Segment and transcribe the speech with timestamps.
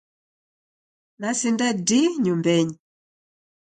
[1.21, 2.75] Nasinda di nyumbenyi